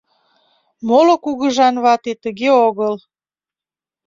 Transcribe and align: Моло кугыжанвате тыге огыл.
Моло 0.87 1.15
кугыжанвате 1.23 2.13
тыге 2.23 2.49
огыл. 2.67 2.95